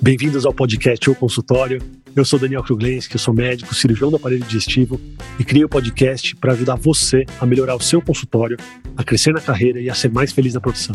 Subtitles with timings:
[0.00, 1.82] Bem-vindos ao podcast O Consultório.
[2.14, 5.00] Eu sou Daniel Kruglenski, sou médico, cirurgião do aparelho digestivo
[5.38, 8.56] e criei o podcast para ajudar você a melhorar o seu consultório,
[8.96, 10.94] a crescer na carreira e a ser mais feliz na profissão.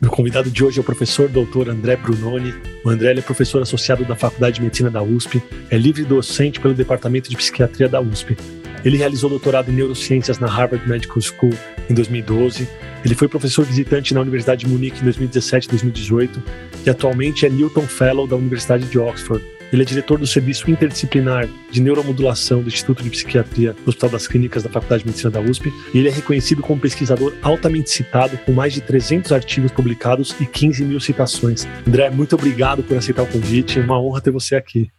[0.00, 2.54] Meu convidado de hoje é o professor doutor André Brunoni.
[2.84, 6.74] O André é professor associado da Faculdade de Medicina da USP, é livre docente pelo
[6.74, 8.36] Departamento de Psiquiatria da USP.
[8.84, 11.52] Ele realizou doutorado em neurociências na Harvard Medical School
[11.88, 12.68] em 2012.
[13.04, 16.42] Ele foi professor visitante na Universidade de Munique em 2017 e 2018
[16.86, 19.44] e atualmente é Newton Fellow da Universidade de Oxford.
[19.72, 24.28] Ele é diretor do Serviço Interdisciplinar de Neuromodulação do Instituto de Psiquiatria do Hospital das
[24.28, 28.36] Clínicas da Faculdade de Medicina da USP e ele é reconhecido como pesquisador altamente citado,
[28.44, 31.66] com mais de 300 artigos publicados e 15 mil citações.
[31.88, 34.90] André, muito obrigado por aceitar o convite, é uma honra ter você aqui.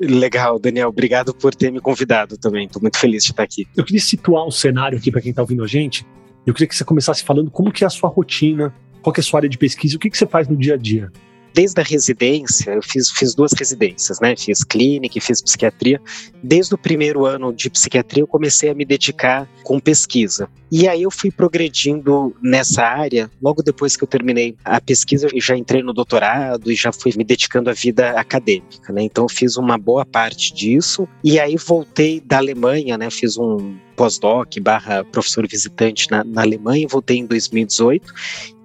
[0.00, 0.88] Legal, Daniel.
[0.88, 2.66] Obrigado por ter me convidado também.
[2.66, 3.66] Estou muito feliz de estar aqui.
[3.76, 6.06] Eu queria situar o cenário aqui para quem está ouvindo a gente.
[6.46, 9.22] Eu queria que você começasse falando como que é a sua rotina, qual é a
[9.22, 11.10] sua área de pesquisa, o que, que você faz no dia a dia
[11.54, 14.34] desde a residência, eu fiz, fiz duas residências, né?
[14.36, 16.02] Fiz clínica e fiz psiquiatria.
[16.42, 20.48] Desde o primeiro ano de psiquiatria, eu comecei a me dedicar com pesquisa.
[20.70, 23.30] E aí eu fui progredindo nessa área.
[23.40, 27.12] Logo depois que eu terminei a pesquisa, eu já entrei no doutorado e já fui
[27.16, 29.02] me dedicando à vida acadêmica, né?
[29.02, 31.06] Então eu fiz uma boa parte disso.
[31.22, 33.08] E aí voltei da Alemanha, né?
[33.10, 38.12] Fiz um pós-doc barra professor visitante na, na Alemanha, voltei em 2018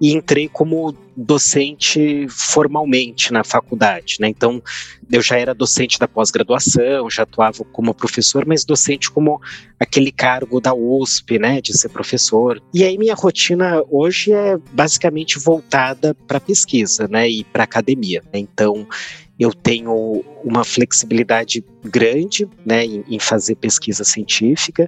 [0.00, 4.28] e entrei como docente formalmente na faculdade, né?
[4.28, 4.62] Então,
[5.10, 9.40] eu já era docente da pós-graduação, já atuava como professor, mas docente como
[9.78, 12.62] aquele cargo da USP, né, de ser professor.
[12.72, 18.22] E aí minha rotina hoje é basicamente voltada para pesquisa, né, e para academia.
[18.32, 18.86] Então,
[19.40, 24.86] eu tenho uma flexibilidade grande né, em, em, fazer pesquisa científica.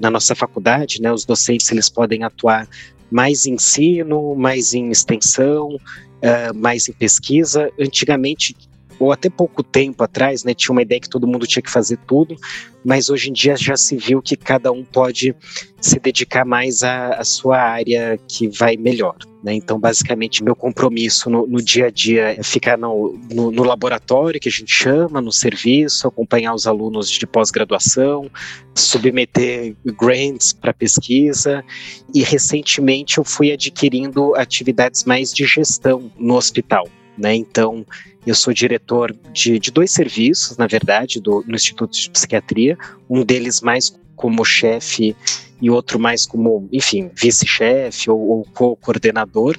[0.00, 2.68] Na nossa faculdade, né, os docentes eles podem atuar
[3.10, 7.72] mais em ensino, mais em extensão, uh, mais em pesquisa.
[7.80, 8.54] Antigamente
[8.98, 11.98] ou até pouco tempo atrás, né, tinha uma ideia que todo mundo tinha que fazer
[12.06, 12.36] tudo,
[12.84, 15.34] mas hoje em dia já se viu que cada um pode
[15.80, 19.16] se dedicar mais à, à sua área que vai melhor.
[19.42, 19.54] Né?
[19.54, 24.40] Então, basicamente, meu compromisso no, no, dia a dia é ficar no, no, no, laboratório,
[24.40, 28.28] que a gente chama, no serviço, acompanhar os alunos de pós-graduação,
[28.74, 31.64] submeter grants para pesquisa.
[32.12, 36.88] E recentemente eu fui adquirindo atividades mais de gestão no hospital.
[37.18, 37.34] Né?
[37.34, 37.84] Então,
[38.26, 43.24] eu sou diretor de, de dois serviços, na verdade, do, no Instituto de Psiquiatria, um
[43.24, 45.16] deles mais como chefe
[45.60, 49.56] e outro mais como, enfim, vice-chefe ou, ou co-coordenador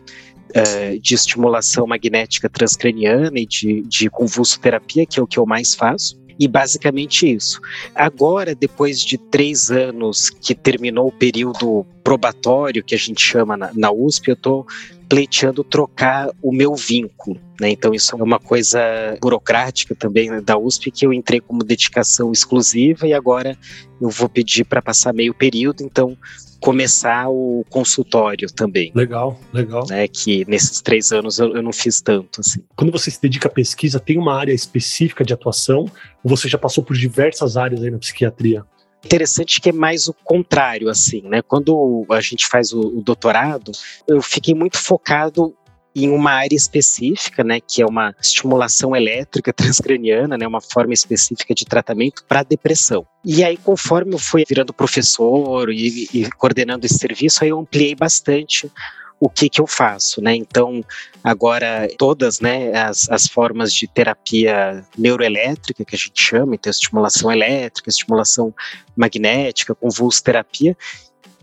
[0.50, 5.76] uh, de estimulação magnética transcraniana e de, de convulsoterapia, que é o que eu mais
[5.76, 6.20] faço.
[6.40, 7.60] E basicamente isso.
[7.94, 13.72] Agora, depois de três anos que terminou o período probatório, que a gente chama na,
[13.74, 14.66] na USP, eu estou
[15.10, 17.42] pleiteando trocar o meu vínculo.
[17.60, 17.72] Né?
[17.72, 18.80] Então, isso é uma coisa
[19.20, 23.58] burocrática também né, da USP, que eu entrei como dedicação exclusiva e agora
[24.00, 26.16] eu vou pedir para passar meio período, então
[26.62, 28.92] começar o consultório também.
[28.94, 29.86] Legal, legal.
[29.90, 32.42] Né, que nesses três anos eu, eu, não fiz tanto.
[32.42, 32.62] Assim.
[32.76, 35.86] Quando você se dedica à pesquisa, tem uma área específica de atuação
[36.24, 38.64] ou você já passou por diversas áreas aí na psiquiatria?
[39.04, 41.42] Interessante que é mais o contrário, assim, né?
[41.42, 43.72] Quando a gente faz o, o doutorado,
[44.08, 45.56] eu fiquei muito focado
[45.96, 51.54] em uma área específica, né, que é uma estimulação elétrica transcraniana, né, uma forma específica
[51.54, 53.06] de tratamento para depressão.
[53.26, 57.96] E aí, conforme eu fui virando professor e, e coordenando esse serviço, aí eu ampliei
[57.96, 58.72] bastante
[59.20, 60.34] o que, que eu faço, né?
[60.36, 60.84] Então,
[61.24, 67.32] agora todas, né, as, as formas de terapia neuroelétrica que a gente chama, então estimulação
[67.32, 68.54] elétrica, estimulação
[68.96, 70.76] magnética, convulsoterapia,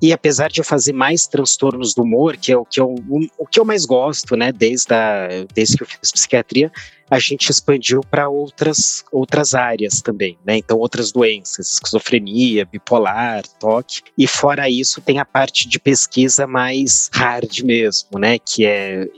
[0.01, 3.27] e apesar de eu fazer mais transtornos do humor, que é o que eu, o,
[3.39, 6.71] o que eu mais gosto, né, desde, a, desde que eu fiz psiquiatria,
[7.11, 10.57] a gente expandiu para outras, outras áreas também, né?
[10.57, 14.03] Então, outras doenças, esquizofrenia, bipolar, toque.
[14.19, 18.39] E fora isso, tem a parte de pesquisa mais hard mesmo, né?
[18.39, 19.09] Que é,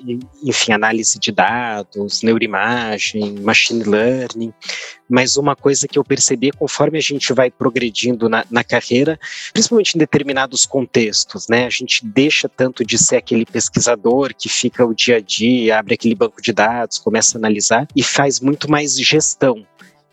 [0.43, 4.53] enfim, análise de dados, neuroimagem, machine learning.
[5.09, 9.19] Mas uma coisa que eu percebi conforme a gente vai progredindo na, na carreira,
[9.55, 11.65] principalmente em determinados contextos, né?
[11.65, 15.95] A gente deixa tanto de ser aquele pesquisador que fica o dia a dia, abre
[15.95, 19.67] aquele banco de dados, começa a analisar e faz muito mais gestão.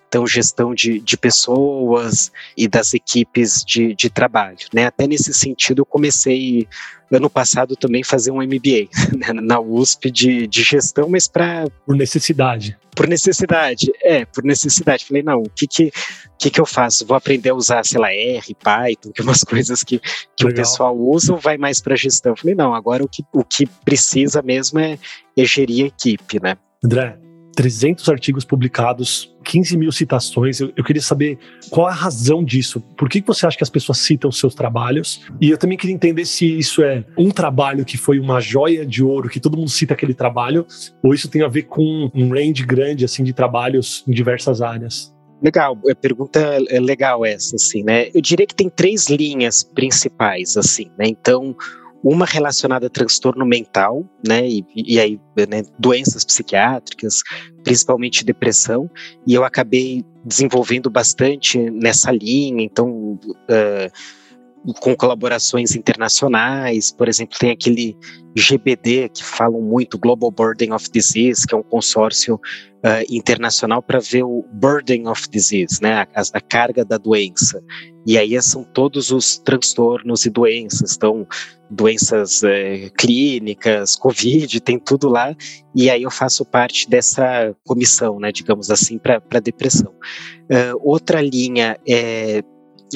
[0.07, 4.57] Então, gestão de, de pessoas e das equipes de, de trabalho.
[4.73, 4.85] Né?
[4.85, 6.67] Até nesse sentido, eu comecei
[7.11, 9.33] ano passado também fazer um MBA né?
[9.41, 11.65] na USP de, de gestão, mas para.
[11.85, 12.77] Por necessidade.
[12.95, 15.05] por necessidade, é, por necessidade.
[15.05, 15.91] Falei, não, o que que,
[16.39, 17.05] que que eu faço?
[17.05, 19.99] Vou aprender a usar, sei lá, R, Python, que é umas coisas que,
[20.37, 22.35] que o pessoal usa ou vai mais para gestão?
[22.35, 24.97] Falei, não, agora o que, o que precisa mesmo é,
[25.35, 26.55] é gerir a equipe, né?
[26.83, 27.17] André,
[27.55, 30.59] 300 artigos publicados, 15 mil citações.
[30.59, 31.37] Eu, eu, queria saber
[31.69, 32.81] qual a razão disso.
[32.97, 35.21] Por que você acha que as pessoas citam seus trabalhos?
[35.39, 39.03] E eu também queria entender se isso é um trabalho que foi uma joia de
[39.03, 40.65] ouro, que todo mundo cita aquele trabalho,
[41.01, 45.15] ou isso tem a ver com um range grande assim de trabalhos em diversas áreas.
[45.41, 48.09] Legal, pergunta é legal essa, assim, né?
[48.13, 51.05] Eu diria que tem três linhas principais, assim, né?
[51.07, 51.55] Então,
[52.07, 55.19] uma relacionada a transtorno mental, né, e, e aí
[55.49, 57.23] né, doenças psiquiátricas,
[57.63, 58.87] principalmente depressão,
[59.25, 63.91] e eu acabei desenvolvendo bastante nessa linha, então uh,
[64.73, 67.97] com colaborações internacionais, por exemplo, tem aquele
[68.35, 73.99] GBD que falam muito, Global Burden of Disease, que é um consórcio uh, internacional para
[73.99, 77.63] ver o burden of disease, né, a, a, carga da doença.
[78.05, 81.27] E aí são todos os transtornos e doenças, então
[81.69, 85.35] doenças é, clínicas, Covid, tem tudo lá.
[85.73, 89.91] E aí eu faço parte dessa comissão, né, digamos assim, para depressão.
[90.43, 92.43] Uh, outra linha é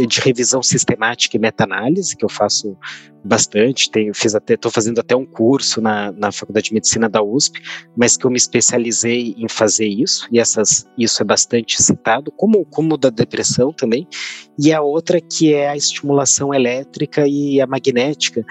[0.06, 2.78] de revisão sistemática e meta-análise, que eu faço
[3.24, 7.22] bastante, tenho, fiz até, estou fazendo até um curso na, na Faculdade de Medicina da
[7.22, 7.62] USP,
[7.96, 12.66] mas que eu me especializei em fazer isso, e essas, isso é bastante citado, como,
[12.66, 14.08] como da depressão também,
[14.58, 18.46] e a outra que é a estimulação elétrica e a magnética,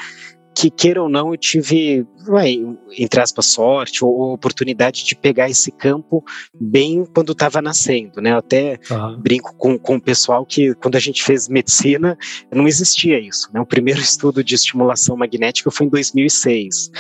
[0.59, 2.57] que, queira ou não, eu tive, vai,
[2.99, 8.33] entre aspas, sorte ou oportunidade de pegar esse campo bem quando estava nascendo, né?
[8.33, 9.21] Eu até uhum.
[9.21, 12.19] brinco com, com o pessoal que quando a gente fez medicina,
[12.53, 13.61] não existia isso, né?
[13.61, 16.91] O primeiro estudo de estimulação magnética foi em 2006.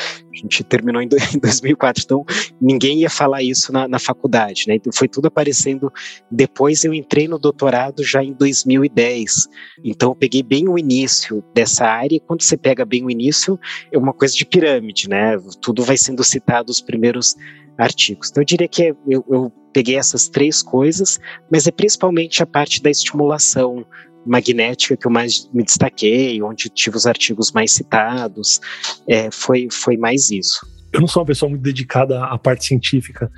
[0.40, 2.24] Gente terminou em 2004, então
[2.60, 4.76] ninguém ia falar isso na, na faculdade, né?
[4.76, 5.92] Então foi tudo aparecendo
[6.30, 6.84] depois.
[6.84, 9.48] Eu entrei no doutorado já em 2010,
[9.84, 12.16] então eu peguei bem o início dessa área.
[12.16, 13.58] E quando você pega bem o início,
[13.92, 15.36] é uma coisa de pirâmide, né?
[15.60, 17.34] Tudo vai sendo citado os primeiros
[17.76, 18.30] artigos.
[18.30, 22.82] Então eu diria que eu, eu peguei essas três coisas, mas é principalmente a parte
[22.82, 23.86] da estimulação
[24.26, 28.60] magnética que eu mais me destaquei, onde tive os artigos mais citados,
[29.08, 30.66] é, foi, foi mais isso.
[30.92, 33.30] Eu não sou uma pessoa muito dedicada à parte científica,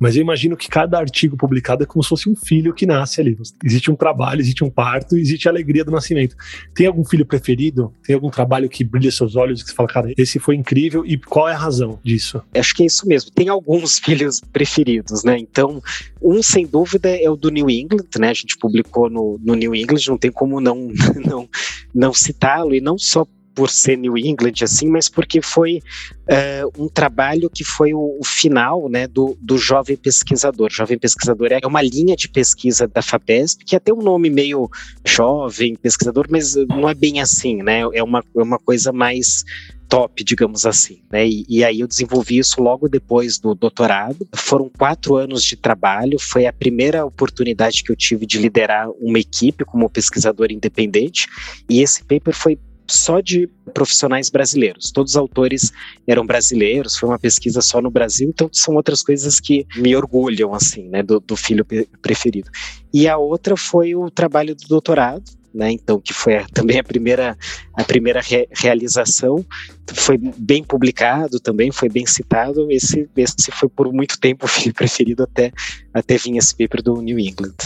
[0.00, 3.20] mas eu imagino que cada artigo publicado é como se fosse um filho que nasce
[3.20, 3.36] ali.
[3.62, 6.34] Existe um trabalho, existe um parto, existe a alegria do nascimento.
[6.74, 7.92] Tem algum filho preferido?
[8.02, 11.18] Tem algum trabalho que brilha seus olhos, que você fala, cara, esse foi incrível e
[11.18, 12.42] qual é a razão disso?
[12.56, 13.30] Acho que é isso mesmo.
[13.30, 15.38] Tem alguns filhos preferidos, né?
[15.38, 15.82] Então,
[16.22, 18.30] um sem dúvida é o do New England, né?
[18.30, 20.88] A gente publicou no, no New England, não tem como não,
[21.26, 21.48] não,
[21.94, 23.26] não citá-lo, e não só
[23.60, 25.82] por ser New England, assim, mas porque foi
[26.30, 30.70] uh, um trabalho que foi o, o, final né, do, do Jovem Pesquisador.
[30.72, 34.70] Jovem Pesquisador é uma linha de pesquisa da FAPESP, que é até um nome meio
[35.04, 37.80] jovem pesquisador, mas não é bem assim, né?
[37.92, 39.44] É uma, é uma coisa mais
[39.90, 41.02] top, digamos assim.
[41.10, 41.28] Né?
[41.28, 44.26] E, e, aí eu desenvolvi isso logo depois do doutorado.
[44.34, 49.18] Foram quatro anos de trabalho, foi a primeira oportunidade que eu tive de liderar uma
[49.18, 51.26] equipe como pesquisador independente,
[51.68, 52.58] e esse paper foi
[52.90, 54.90] só de profissionais brasileiros.
[54.90, 55.72] Todos os autores
[56.06, 60.54] eram brasileiros, foi uma pesquisa só no Brasil, então são outras coisas que me orgulham,
[60.54, 61.64] assim, né, do, do filho
[62.02, 62.50] preferido.
[62.92, 67.36] E a outra foi o trabalho do doutorado, né, então que foi também a primeira
[67.74, 69.44] a primeira re, realização
[69.92, 74.72] foi bem publicado também foi bem citado esse esse foi por muito tempo o filho
[74.74, 75.50] preferido até
[75.92, 77.56] até vir esse paper do New England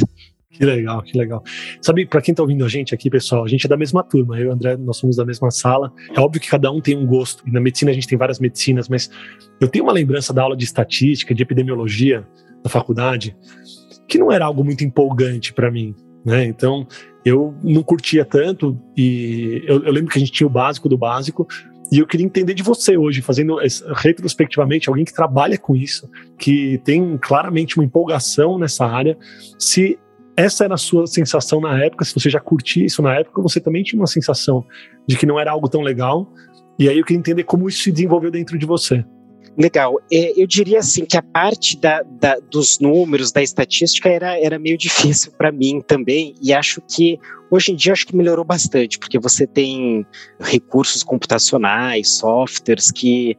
[0.57, 1.43] que legal, que legal.
[1.83, 4.39] Sabe, para quem tá ouvindo a gente aqui, pessoal, a gente é da mesma turma,
[4.39, 5.93] eu e o André, nós somos da mesma sala.
[6.17, 8.39] É óbvio que cada um tem um gosto, e na medicina a gente tem várias
[8.39, 9.11] medicinas, mas
[9.61, 12.25] eu tenho uma lembrança da aula de estatística, de epidemiologia
[12.63, 13.37] da faculdade,
[14.07, 15.93] que não era algo muito empolgante para mim,
[16.25, 16.45] né?
[16.45, 16.87] Então,
[17.25, 20.97] eu não curtia tanto, e eu, eu lembro que a gente tinha o básico do
[20.97, 21.49] básico,
[21.91, 23.59] e eu queria entender de você hoje, fazendo
[23.97, 26.09] retrospectivamente, alguém que trabalha com isso,
[26.39, 29.17] que tem claramente uma empolgação nessa área,
[29.59, 29.99] se
[30.37, 33.61] essa era a sua sensação na época, se você já curtia isso na época, você
[33.61, 34.65] também tinha uma sensação
[35.07, 36.29] de que não era algo tão legal.
[36.79, 39.05] E aí eu queria entender como isso se desenvolveu dentro de você.
[39.57, 40.01] Legal.
[40.13, 44.59] É, eu diria assim que a parte da, da, dos números, da estatística, era, era
[44.59, 47.19] meio difícil para mim também, e acho que
[47.51, 50.07] hoje em dia acho que melhorou bastante, porque você tem
[50.41, 53.37] recursos computacionais, softwares que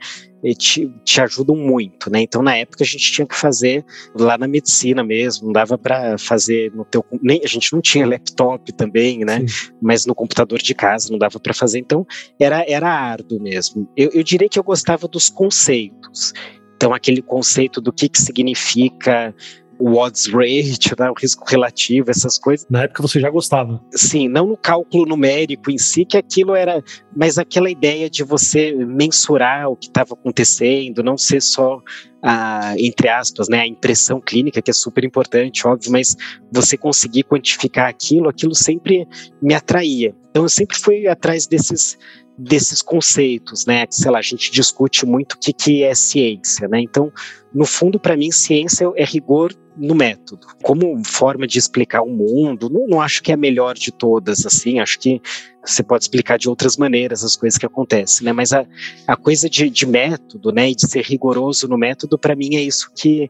[0.54, 2.22] te, te ajudam muito, né?
[2.22, 3.84] Então, na época, a gente tinha que fazer
[4.14, 7.04] lá na medicina mesmo, não dava para fazer no teu.
[7.22, 9.46] Nem, a gente não tinha laptop também, né?
[9.48, 9.72] Sim.
[9.82, 12.06] Mas no computador de casa não dava para fazer, então
[12.40, 13.90] era, era árduo mesmo.
[13.98, 16.34] Eu, eu diria que eu gostava dos conceitos.
[16.76, 19.34] Então, aquele conceito do que, que significa
[19.78, 22.66] o odds rate, né, o risco relativo, essas coisas.
[22.70, 23.82] Na época você já gostava?
[23.92, 26.84] Sim, não no cálculo numérico em si, que aquilo era,
[27.16, 31.82] mas aquela ideia de você mensurar o que estava acontecendo, não ser só
[32.22, 36.16] a, entre aspas, né, a impressão clínica, que é super importante, óbvio, mas
[36.52, 39.08] você conseguir quantificar aquilo, aquilo sempre
[39.42, 40.16] me atraía.
[40.30, 41.98] Então eu sempre fui atrás desses
[42.38, 43.86] desses conceitos, né?
[43.90, 46.82] Sei lá, a gente discute muito o que, que é ciência, né?
[46.82, 47.12] Então,
[47.54, 50.48] no fundo, para mim, ciência é rigor no método.
[50.64, 54.46] Como forma de explicar o mundo, não, não, acho que é a melhor de todas,
[54.46, 55.22] assim, acho que
[55.64, 58.32] você pode explicar de outras maneiras as coisas que acontecem, né?
[58.32, 58.66] Mas a,
[59.08, 62.62] a coisa de, de método, né, e de ser rigoroso no método, para mim é
[62.62, 63.30] isso que,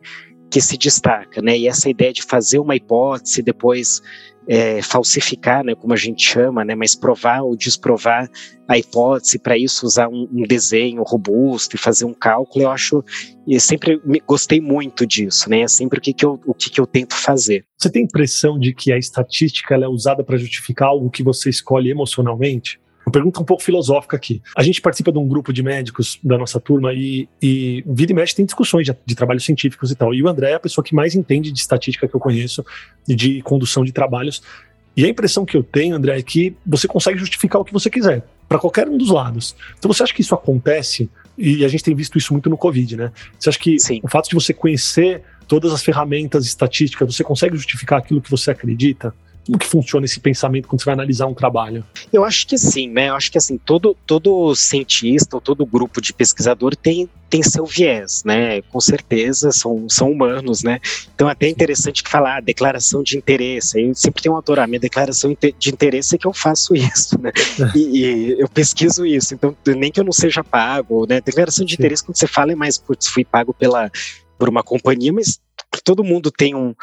[0.50, 1.58] que se destaca, né?
[1.58, 4.02] E essa ideia de fazer uma hipótese, depois
[4.48, 8.30] é, falsificar, né, como a gente chama, né, mas provar ou desprovar
[8.68, 13.04] a hipótese, para isso usar um, um, desenho robusto e fazer um cálculo, eu acho,
[13.48, 16.70] e sempre me, gostei muito disso, né, é sempre o que, que, eu, o que,
[16.70, 17.66] que eu tento fazer.
[17.78, 21.90] Você tem impressão de que a estatística é usada para justificar algo que você escolhe
[21.90, 22.80] emocionalmente?
[23.06, 24.42] Uma pergunta um pouco filosófica aqui.
[24.56, 28.16] A gente participa de um grupo de médicos da nossa turma e, e vira e
[28.16, 30.14] mexe tem discussões de, de trabalhos científicos e tal.
[30.14, 32.66] E o André é a pessoa que mais entende de estatística que eu conheço
[33.08, 34.42] e de condução de trabalhos.
[34.98, 37.90] E a impressão que eu tenho, André, é que você consegue justificar o que você
[37.90, 39.56] quiser, para qualquer um dos lados.
[39.78, 41.10] Então você acha que isso acontece?
[41.38, 43.12] E a gente tem visto isso muito no Covid, né?
[43.38, 44.00] Você acha que Sim.
[44.02, 48.52] o fato de você conhecer todas as ferramentas estatísticas, você consegue justificar aquilo que você
[48.52, 49.14] acredita?
[49.46, 51.84] Como que funciona esse pensamento quando você vai analisar um trabalho?
[52.12, 53.10] Eu acho que sim, né?
[53.10, 57.64] Eu acho que assim, todo, todo cientista ou todo grupo de pesquisador tem, tem seu
[57.64, 58.64] viés, né?
[58.64, 60.80] Com certeza, são, são humanos, né?
[61.14, 63.78] Então é até interessante que falar ah, declaração de interesse.
[63.78, 67.20] Aí sempre tem um autor, ah, minha declaração de interesse é que eu faço isso,
[67.22, 67.32] né?
[67.76, 69.36] E, e, eu pesquiso isso.
[69.36, 71.22] Então, nem que eu não seja pago, né?
[71.22, 71.82] Declaração de sim.
[71.82, 73.92] interesse, quando você fala, é mais, putz, fui pago pela,
[74.40, 75.40] por uma companhia, mas
[75.84, 76.74] todo mundo tem um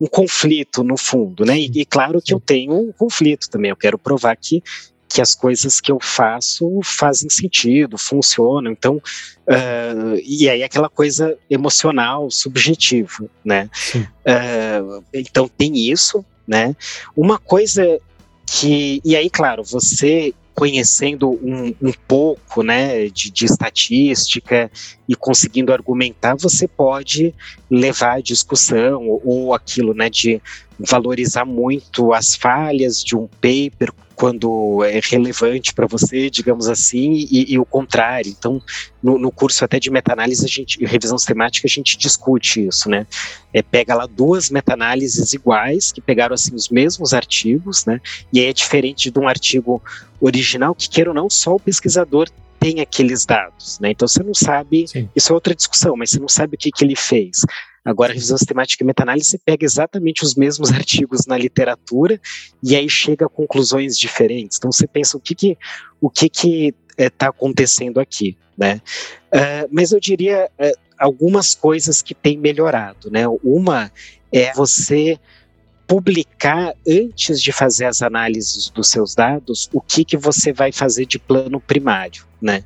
[0.00, 1.58] um conflito no fundo, né?
[1.58, 3.70] E, e, claro que eu tenho um conflito também.
[3.70, 4.62] Eu quero provar que
[5.08, 8.70] que as coisas que eu faço fazem sentido, funcionam.
[8.70, 13.70] Então, uh, e aí aquela coisa emocional, subjetiva, né?
[13.96, 16.76] Uh, então tem isso, né?
[17.16, 17.98] Uma coisa
[18.46, 24.68] que e aí, claro, você conhecendo um, um pouco né, de, de, estatística
[25.08, 27.32] e conseguindo argumentar, você pode
[27.70, 30.42] levar a discussão ou, ou aquilo né, de
[30.78, 37.52] valorizar muito as falhas de um paper quando é relevante para você, digamos assim, e,
[37.52, 38.34] e, o contrário.
[38.36, 38.60] Então,
[39.00, 43.06] no, no curso até de meta-análise a gente, revisão sistemática, a gente discute isso, né?
[43.54, 48.00] É, pega lá duas meta-análises iguais, que pegaram assim os mesmos artigos, né?
[48.32, 49.80] E aí é diferente de um artigo
[50.20, 53.92] original, que queira ou não, só o pesquisador tem aqueles dados, né?
[53.92, 55.08] Então você não sabe, Sim.
[55.14, 57.42] isso é outra discussão, mas você não sabe o que, que ele fez.
[57.88, 62.20] Agora, a revisão sistemática e meta-análise você pega exatamente os mesmos artigos na literatura
[62.62, 64.58] e aí chega a conclusões diferentes.
[64.58, 65.58] Então, você pensa o que que
[66.00, 68.80] o que que está é, acontecendo aqui, né?
[69.32, 73.26] Uh, mas eu diria uh, algumas coisas que têm melhorado, né?
[73.42, 73.90] Uma
[74.30, 75.18] é você
[75.88, 81.06] publicar antes de fazer as análises dos seus dados o que, que você vai fazer
[81.06, 82.62] de plano primário, né?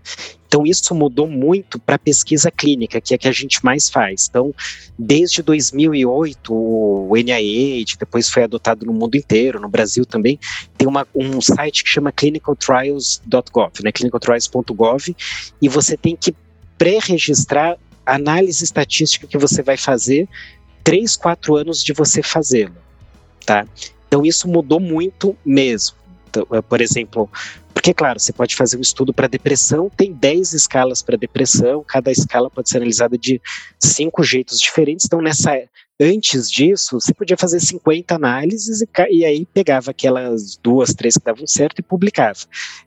[0.49, 4.27] Então isso mudou muito para a pesquisa clínica, que é que a gente mais faz.
[4.29, 4.53] Então,
[4.99, 10.39] desde 2008, o NIH, depois foi adotado no mundo inteiro, no Brasil também,
[10.77, 13.93] tem uma, um site que chama clinicaltrials.gov, né?
[13.93, 15.17] clinicaltrials.gov,
[15.63, 16.35] e você tem que
[16.77, 20.29] pré-registrar a análise estatística que você vai fazer
[20.83, 22.83] três, quatro anos de você fazê-lo
[23.45, 23.67] tá?
[24.09, 25.97] Então isso mudou muito mesmo.
[26.29, 27.29] Então, eh, por exemplo,
[27.75, 32.11] porque, claro, você pode fazer um estudo para depressão, tem 10 escalas para depressão, cada
[32.11, 33.41] escala pode ser analisada de
[33.81, 35.07] cinco jeitos diferentes.
[35.07, 35.59] Então, nessa
[36.01, 41.25] antes disso, você podia fazer 50 análises e, e, aí pegava aquelas duas, três que
[41.25, 42.41] davam certo e publicava.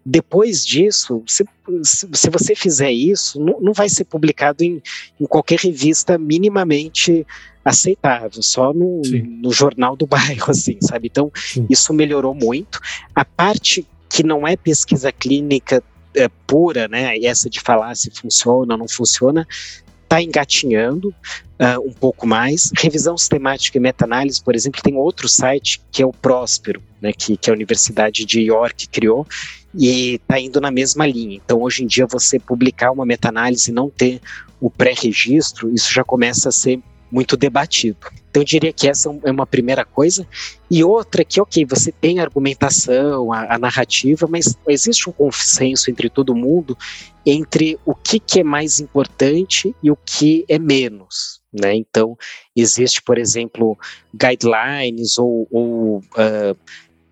[0.06, 1.46] Depois disso, se,
[1.84, 4.82] se você fizer isso, não, não vai ser publicado em,
[5.20, 7.26] em qualquer revista minimamente
[7.66, 9.02] aceitável, só no,
[9.42, 11.08] no, jornal do bairro, assim, sabe?
[11.08, 11.66] Então, Sim.
[11.68, 12.80] isso melhorou muito.
[13.14, 17.18] A parte que não é pesquisa clínica é, pura, né?
[17.20, 19.48] Essa de falar se funciona ou não funciona,
[20.04, 22.72] está engatinhando uh, um pouco mais.
[22.78, 27.36] Revisão sistemática e meta-análise, por exemplo, tem outro site que é o Próspero, né, que,
[27.36, 29.28] que a Universidade de York criou,
[29.74, 31.36] e está indo na mesma linha.
[31.44, 34.22] Então, hoje em dia, você publicar uma meta-análise e não ter
[34.62, 36.80] o pré-registro, isso já começa a ser
[37.12, 37.98] muito debatido.
[38.30, 40.28] Então eu diria que essa é uma primeira coisa.
[40.70, 45.90] E outra que, ok, você tem a argumentação, a, a narrativa, mas existe um consenso
[45.90, 46.78] entre todo mundo
[47.26, 51.42] entre o que, que é mais importante e o que é menos.
[51.52, 51.76] Né?
[51.76, 52.18] Então,
[52.56, 53.78] existe, por exemplo,
[54.14, 56.58] guidelines ou, ou uh,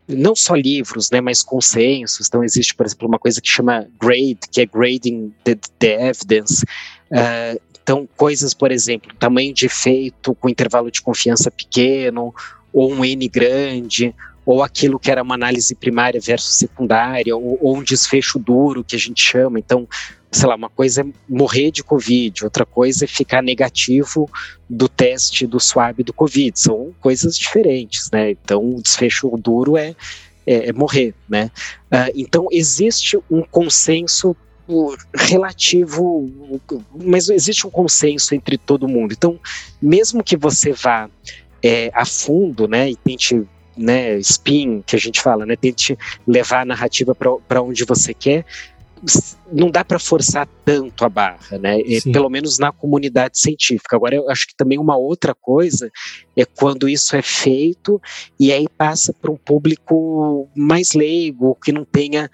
[0.08, 2.28] não só livros, né, mas consensos.
[2.28, 6.64] Então, existe, por exemplo, uma coisa que chama GRADE, que é Grading the, the Evidence.
[7.10, 12.34] Uh, então, coisas, por exemplo, tamanho de efeito com intervalo de confiança pequeno,
[12.72, 17.78] ou um N grande, ou aquilo que era uma análise primária versus secundária, ou, ou,
[17.78, 19.60] um desfecho duro, que a gente chama.
[19.60, 19.88] Então,
[20.32, 24.30] sei lá, uma coisa é morrer de Covid, outra coisa é ficar negativo
[24.70, 26.58] do teste do swab do Covid.
[26.58, 28.32] São coisas diferentes, né?
[28.32, 29.94] Então, o desfecho duro é,
[30.48, 31.52] é, é morrer, né?
[31.92, 34.36] Uh, então, existe um consenso
[35.14, 36.30] relativo,
[36.96, 39.14] mas existe um consenso entre todo mundo.
[39.14, 39.40] Então,
[39.82, 41.10] mesmo que você vá
[41.62, 43.44] é, a fundo, né, e tente,
[43.76, 48.46] né, spin, que a gente fala, né, tente levar a narrativa para onde você quer,
[49.52, 51.78] não dá para forçar tanto a barra, né?
[52.12, 53.96] Pelo menos na comunidade científica.
[53.96, 55.92] Agora, eu acho que também uma outra coisa
[56.38, 58.02] é quando isso é feito
[58.40, 62.32] e aí passa para um público mais leigo, que não tenha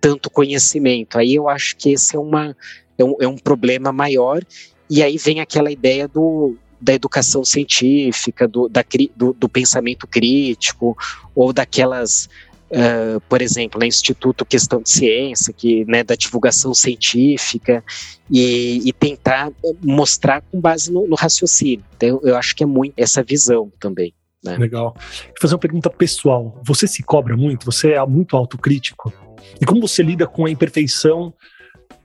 [0.00, 1.18] tanto conhecimento.
[1.18, 2.56] Aí eu acho que esse é, uma,
[2.98, 4.42] é, um, é um problema maior,
[4.88, 10.96] e aí vem aquela ideia do, da educação científica, do, da, do, do pensamento crítico,
[11.34, 12.28] ou daquelas,
[12.70, 17.84] uh, por exemplo, no Instituto Questão de Ciência, que, né, da divulgação científica,
[18.30, 19.52] e, e tentar
[19.82, 21.84] mostrar com base no, no raciocínio.
[21.96, 24.12] Então, eu acho que é muito essa visão também.
[24.42, 24.56] Né?
[24.56, 24.94] Legal.
[24.94, 26.60] Vou fazer uma pergunta pessoal.
[26.64, 27.66] Você se cobra muito?
[27.66, 29.12] Você é muito autocrítico?
[29.60, 31.32] E como você lida com a imperfeição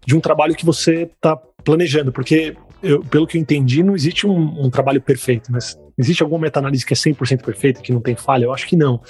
[0.05, 2.11] de um trabalho que você está planejando?
[2.11, 6.41] Porque, eu, pelo que eu entendi, não existe um, um trabalho perfeito, mas existe alguma
[6.41, 8.45] meta-análise que é 100% perfeita, que não tem falha?
[8.45, 9.01] Eu acho que não.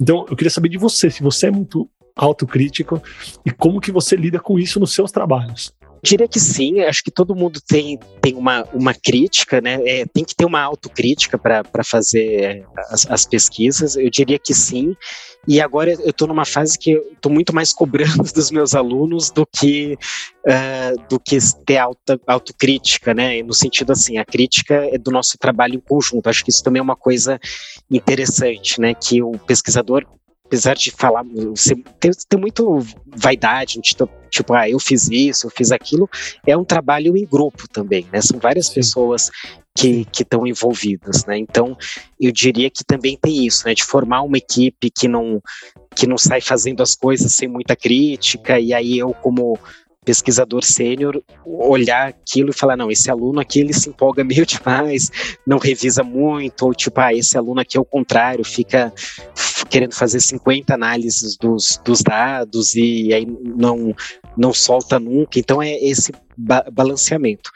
[0.00, 3.02] Então, eu queria saber de você, se você é muito autocrítico
[3.44, 5.72] e como que você lida com isso nos seus trabalhos.
[6.04, 9.78] Diria que sim, acho que todo mundo tem, tem uma, uma crítica, né?
[9.86, 14.52] É, tem que ter uma autocrítica para fazer é, as, as, pesquisas, eu diria que
[14.52, 14.96] sim.
[15.46, 19.46] E agora eu estou numa fase que estou muito mais cobrando dos meus alunos do
[19.46, 19.96] que,
[20.44, 23.40] uh, do que ter alta, autocrítica, né?
[23.40, 26.28] No sentido assim, a crítica é do nosso trabalho em conjunto.
[26.28, 27.38] Acho que isso também é uma coisa
[27.88, 28.92] interessante, né?
[28.92, 30.04] Que o pesquisador
[30.52, 31.24] apesar de falar,
[31.98, 36.08] tem, tem muito vaidade, tipo, tipo, ah, eu fiz isso, eu fiz aquilo,
[36.46, 38.20] é um trabalho em grupo também, né?
[38.20, 39.30] São várias pessoas
[39.74, 41.38] que estão envolvidas, né?
[41.38, 41.74] Então,
[42.20, 43.72] eu diria que também tem isso, né?
[43.72, 45.42] De formar uma equipe que não
[45.94, 49.58] que não sai fazendo as coisas sem muita crítica, e aí eu, como
[50.04, 55.10] pesquisador sênior olhar aquilo e falar, não, esse aluno aqui ele se empolga meio demais,
[55.46, 58.92] não revisa muito, ou tipo, ah, esse aluno aqui é o contrário, fica
[59.70, 63.94] querendo fazer 50 análises dos, dos dados e aí não,
[64.36, 65.38] não solta nunca.
[65.38, 67.50] Então é esse ba balanceamento.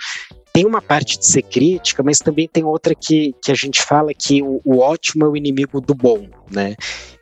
[0.53, 4.15] Tem uma parte de ser crítica, mas também tem outra que, que a gente fala
[4.15, 6.75] que o, o ótimo é o inimigo do bom, né?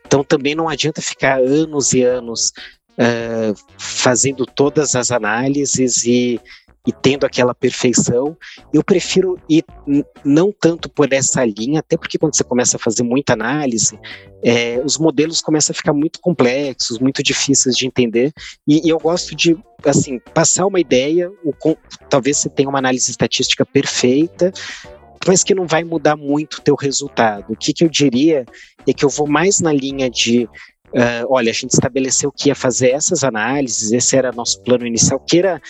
[0.07, 2.53] Então também não adianta ficar anos e anos
[2.97, 6.39] uh, fazendo todas as análises e,
[6.85, 8.37] e tendo aquela perfeição.
[8.73, 9.65] Eu prefiro ir
[10.23, 13.99] não tanto por essa linha, até porque quando você começa a fazer muita análise,
[14.43, 18.31] é, os modelos começam a ficar muito complexos, muito difíceis de entender.
[18.67, 21.31] E, e eu gosto de assim passar uma ideia.
[21.43, 21.53] O,
[22.09, 24.51] talvez você tenha uma análise estatística perfeita,
[25.27, 27.51] mas que não vai mudar muito o teu resultado.
[27.51, 28.45] O que, que eu diria
[28.87, 30.47] é que eu vou mais na linha de
[30.93, 35.19] Uh, olha, a gente estabeleceu que ia fazer essas análises, esse era nosso plano inicial,
[35.19, 35.61] queira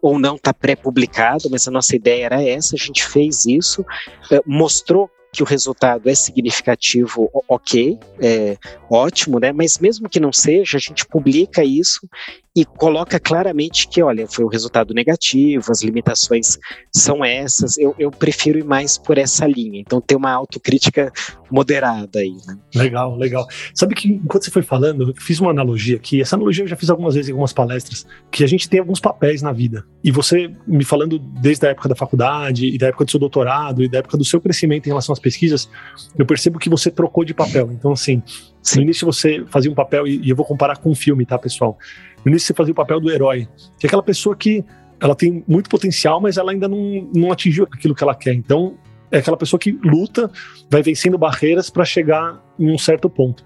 [0.00, 4.42] ou não está pré-publicado, mas a nossa ideia era essa, a gente fez isso, uh,
[4.46, 8.56] mostrou que o resultado é significativo, ok, é
[8.88, 9.52] ótimo, né?
[9.52, 12.08] Mas mesmo que não seja, a gente publica isso
[12.56, 16.56] e coloca claramente que, olha, foi um resultado negativo, as limitações
[16.94, 17.76] são essas.
[17.76, 19.80] Eu, eu prefiro ir mais por essa linha.
[19.80, 21.12] Então, ter uma autocrítica
[21.50, 22.36] moderada aí.
[22.46, 22.56] Né?
[22.76, 23.46] Legal, legal.
[23.74, 26.20] Sabe que enquanto você foi falando, eu fiz uma analogia aqui.
[26.20, 29.00] Essa analogia eu já fiz algumas vezes em algumas palestras, que a gente tem alguns
[29.00, 29.84] papéis na vida.
[30.04, 33.82] E você me falando desde a época da faculdade, e da época do seu doutorado,
[33.82, 35.68] e da época do seu crescimento em relação às pesquisas,
[36.16, 37.72] eu percebo que você trocou de papel.
[37.72, 38.22] Então, assim,
[38.62, 38.76] Sim.
[38.76, 41.76] no início você fazia um papel, e eu vou comparar com um filme, tá, pessoal?
[42.24, 44.64] No início você fazia o papel do herói, que é aquela pessoa que
[45.00, 48.32] ela tem muito potencial, mas ela ainda não, não atingiu aquilo que ela quer.
[48.32, 48.74] Então,
[49.10, 50.30] é aquela pessoa que luta,
[50.70, 53.44] vai vencendo barreiras para chegar em um certo ponto.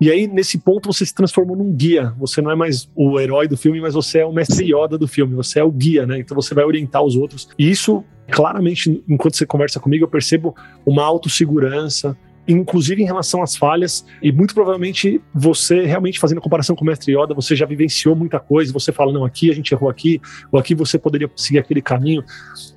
[0.00, 2.14] E aí, nesse ponto, você se transformou num guia.
[2.18, 5.06] Você não é mais o herói do filme, mas você é o mestre Yoda do
[5.06, 5.34] filme.
[5.34, 6.18] Você é o guia, né?
[6.18, 7.48] Então você vai orientar os outros.
[7.58, 12.16] E isso, claramente, enquanto você conversa comigo, eu percebo uma autossegurança,
[12.46, 16.86] inclusive em relação às falhas, e muito provavelmente você realmente fazendo a comparação com o
[16.86, 20.20] mestre Yoda, você já vivenciou muita coisa, você fala, não, aqui a gente errou aqui,
[20.52, 22.22] ou aqui você poderia seguir aquele caminho.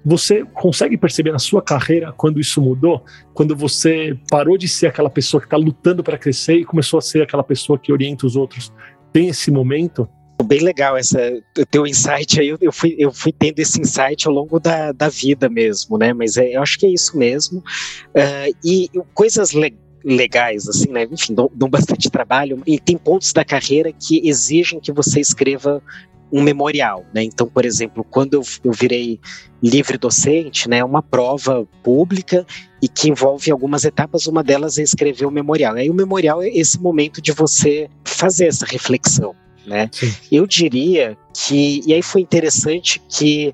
[0.05, 3.03] Você consegue perceber na sua carreira quando isso mudou?
[3.33, 7.01] Quando você parou de ser aquela pessoa que está lutando para crescer e começou a
[7.01, 8.73] ser aquela pessoa que orienta os outros?
[9.11, 10.07] Tem esse momento?
[10.43, 11.19] Bem legal essa
[11.69, 12.55] teu insight aí.
[12.61, 16.13] Eu fui, eu fui tendo esse insight ao longo da, da vida mesmo, né?
[16.13, 17.59] Mas é, eu acho que é isso mesmo.
[17.59, 21.05] Uh, e coisas legais legais, assim, né?
[21.11, 22.61] Enfim, dão, dão, bastante trabalho.
[22.65, 25.81] E tem pontos da carreira que exigem que você escreva
[26.31, 27.23] um memorial, né?
[27.23, 29.19] Então, por exemplo, quando eu, eu virei
[29.61, 32.45] livre docente, né, é uma prova pública
[32.81, 35.75] e que envolve algumas etapas, uma delas é escrever o um memorial.
[35.75, 39.35] Aí o memorial é esse momento de você fazer essa reflexão,
[39.67, 39.89] né?
[39.91, 40.13] Sim.
[40.31, 43.53] Eu diria que e aí foi interessante que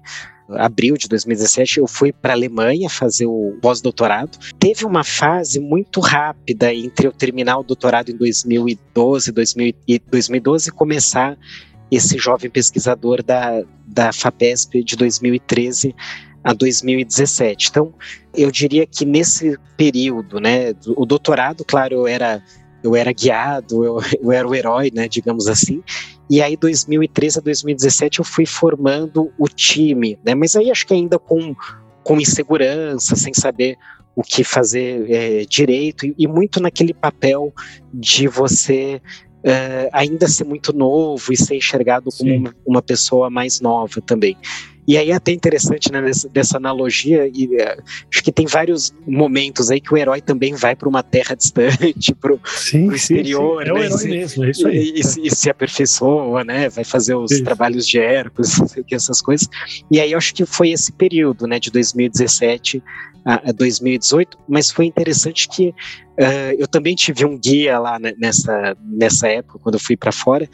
[0.49, 4.38] abril de 2017 eu fui para a Alemanha fazer o pós-doutorado.
[4.60, 10.69] Teve uma fase muito rápida entre eu terminar o doutorado em 2012, 2000, e 2012
[10.69, 11.38] e começar
[11.89, 15.95] esse jovem pesquisador da, da FAPESP de 2013
[16.43, 17.69] a 2017.
[17.69, 17.93] Então,
[18.36, 22.43] eu diria que nesse período, né, o doutorado, claro, eu era
[22.83, 25.81] eu era guiado, eu, eu era o herói, né, digamos assim.
[26.29, 30.33] E aí, 2013 a 2017, eu fui formando o time, né?
[30.35, 31.55] Mas aí acho que ainda com,
[32.03, 33.77] com insegurança, sem saber
[34.15, 37.51] o que fazer é, direito, e, e, muito naquele papel
[37.91, 39.01] de você
[39.43, 44.37] é, ainda ser muito novo e ser enxergado como uma, uma pessoa mais nova também.
[44.87, 48.93] E aí é até interessante né, dessa, dessa analogia, e uh, acho que tem vários
[49.07, 52.39] momentos aí que o herói também vai para uma terra distante, para o
[52.93, 53.69] exterior, sim.
[53.69, 53.73] É né?
[53.73, 54.77] o herói e, mesmo, é isso aí.
[54.77, 56.69] E, e, e, se aperfeiçoa, né?
[56.69, 57.43] Vai fazer os isso.
[57.43, 58.57] trabalhos de Hércules,
[58.91, 59.47] essas coisas.
[59.89, 62.83] E aí eu acho que foi esse período, né, de 2017
[63.25, 68.75] a, a 2018, mas foi interessante que uh, eu também tive um guia lá nessa,
[68.83, 70.47] nessa época, quando eu fui para fora,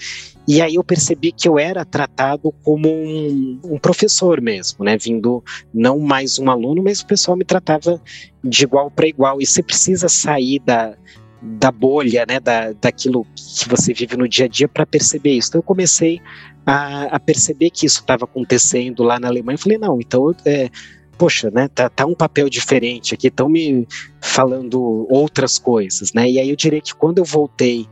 [0.50, 4.98] e aí eu percebi que eu era tratado como um, um, professor mesmo, né?
[4.98, 8.02] Vindo não mais um aluno, mas o pessoal me tratava
[8.44, 9.40] de igual para igual.
[9.40, 10.98] E você precisa sair da,
[11.40, 12.40] da bolha, né?
[12.40, 15.50] Da, daquilo que você vive no dia a dia para perceber isso.
[15.50, 16.20] Então eu comecei
[16.66, 19.54] a, a perceber que isso estava acontecendo lá na Alemanha.
[19.54, 20.72] Eu falei, não, então é,
[21.16, 23.88] poxa, né, tá, tá um papel diferente aqui, estão me
[24.20, 26.28] falando outras coisas, né?
[26.28, 27.88] E aí eu diria que quando eu voltei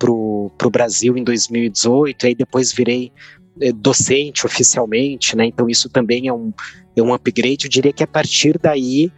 [0.00, 3.12] pro, pro Brasil em 2018, aí depois virei
[3.60, 5.44] é, docente oficialmente, né?
[5.44, 6.52] Então isso também é um,
[6.96, 7.66] é um upgrade.
[7.66, 9.12] Eu diria que a partir daí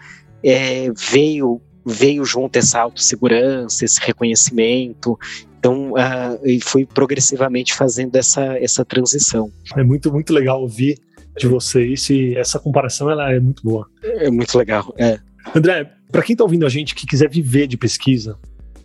[0.44, 5.18] é, veio veio junto essa autossegurança, esse reconhecimento.
[5.58, 9.50] Então, uh, e fui progressivamente fazendo essa, essa transição.
[9.76, 10.96] É muito, muito legal ouvir
[11.36, 13.88] de você isso e essa comparação ela é muito boa.
[14.02, 15.18] É muito legal, é.
[15.54, 18.38] André, para quem está ouvindo a gente que quiser viver de pesquisa,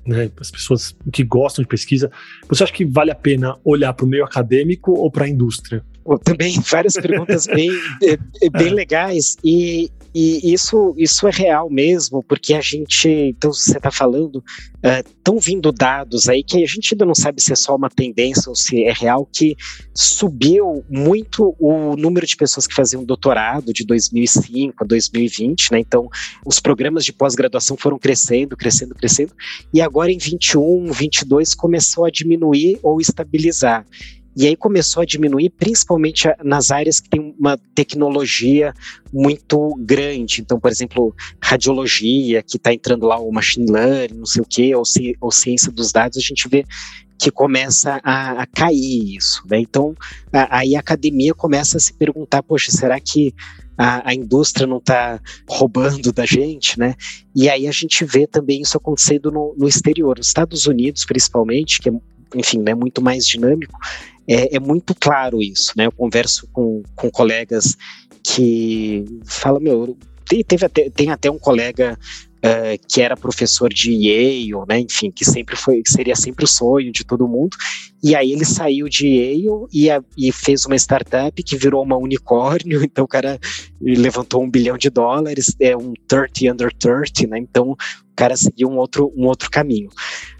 [0.08, 2.10] né, as pessoas que gostam de pesquisa,
[2.48, 5.84] você acha que vale a pena olhar para o meio acadêmico ou para a indústria?
[6.24, 7.70] Também várias perguntas bem,
[8.52, 8.74] bem é.
[8.74, 14.44] legais e e isso, isso é real mesmo, porque a gente, então você está falando,
[14.84, 17.88] estão uh, vindo dados aí que a gente ainda não sabe se é só uma
[17.88, 19.56] tendência ou se é real, que
[19.94, 25.80] subiu muito o número de pessoas que faziam doutorado de 2005 a 2020, né?
[25.82, 26.10] Então,
[26.44, 29.34] os programas de pós-graduação foram crescendo, crescendo, crescendo,
[29.72, 33.86] e agora em 21, 22 começou a diminuir ou estabilizar.
[34.38, 38.72] E aí começou a diminuir, principalmente nas áreas que tem uma tecnologia
[39.12, 40.42] muito grande.
[40.42, 44.76] Então, por exemplo, radiologia, que está entrando lá o machine learning, não sei o quê,
[44.76, 46.64] ou, ci, ou ciência dos dados, a gente vê
[47.20, 49.42] que começa a, a cair isso.
[49.50, 49.60] Né?
[49.60, 49.96] Então,
[50.32, 53.34] a, aí a academia começa a se perguntar, poxa, será que
[53.76, 55.20] a, a, indústria não está
[55.50, 56.96] roubando da gente, né?
[57.36, 61.80] E aí a gente vê também isso acontecendo no, no exterior, nos Estados Unidos principalmente,
[61.80, 61.94] que é,
[62.36, 63.78] enfim, é muito mais dinâmico,
[64.28, 65.86] é, é muito claro isso, né?
[65.86, 67.78] Eu converso com, com colegas
[68.24, 71.98] que falam, meu, tem, teve até, tem até um colega
[72.38, 76.92] Uh, que era professor de Yale, né, enfim, que sempre foi, seria sempre o sonho
[76.92, 77.58] de todo mundo,
[78.02, 81.98] e aí ele saiu de Yale e, a, e fez uma startup que virou uma
[81.98, 83.40] unicórnio, então o cara
[83.82, 87.78] levantou um bilhão de dólares, é um 30 under 30, né, então o
[88.16, 89.90] cara seguiu um outro, um outro caminho.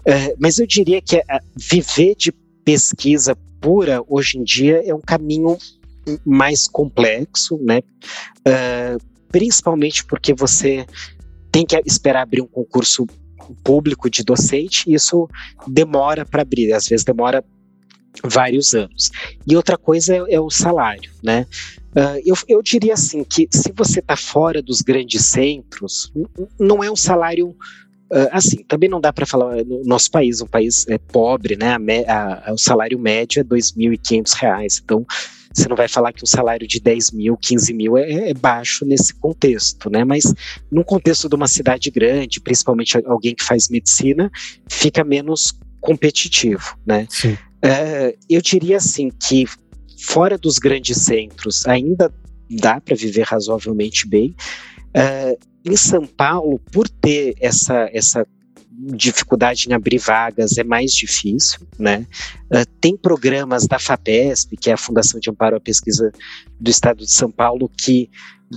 [0.06, 1.22] Uh, mas eu diria que uh,
[1.56, 2.32] viver de
[2.64, 5.56] pesquisa pura, hoje em dia, é um caminho
[6.24, 7.80] mais complexo, né?
[8.40, 10.86] Uh, principalmente porque você
[11.52, 13.06] tem que esperar abrir um concurso
[13.62, 15.28] público de docente, isso
[15.66, 17.44] demora para abrir, às vezes demora
[18.24, 19.10] vários anos.
[19.46, 21.46] E outra coisa é, é o salário, né?
[21.90, 26.12] Uh, eu, eu diria assim que se você está fora dos grandes centros,
[26.58, 27.56] não é um salário
[28.10, 28.62] uh, assim.
[28.64, 31.76] Também não dá para falar no nosso país, um país é pobre, né?
[32.06, 35.06] A, a, o salário médio é R$ 2.500, então
[35.52, 38.84] você não vai falar que um salário de 10 mil, 15 mil é, é, baixo
[38.84, 40.04] nesse contexto, né?
[40.04, 40.32] Mas
[40.70, 44.30] num contexto de uma cidade grande, principalmente alguém que faz medicina,
[44.68, 47.06] fica menos competitivo, né?
[47.10, 47.32] Sim.
[47.32, 49.46] Uh, eu diria assim que
[50.00, 52.12] fora dos grandes centros ainda
[52.48, 54.34] dá para viver razoavelmente bem.
[54.94, 58.26] Uh, em São Paulo, por ter essa, essa
[58.70, 62.06] dificuldade em abrir vagas é mais difícil, né?
[62.50, 66.12] Uh, tem programas da FAPESP, que é a Fundação de Amparo à Pesquisa
[66.60, 68.08] do Estado de São Paulo, que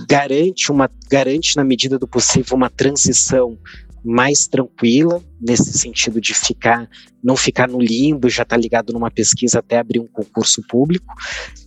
[0.08, 3.58] garante uma garante na medida do possível uma transição
[4.04, 6.88] mais tranquila nesse sentido de ficar
[7.22, 11.14] não ficar no limbo, já estar tá ligado numa pesquisa até abrir um concurso público.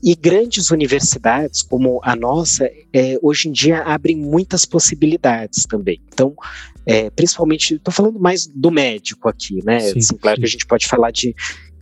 [0.04, 6.02] E grandes universidades como a nossa, é, hoje em dia abrem muitas possibilidades também.
[6.13, 6.36] Então,
[6.86, 9.80] é, principalmente, estou falando mais do médico aqui, né?
[9.80, 10.41] Sim, assim, claro sim.
[10.41, 11.34] que a gente pode falar de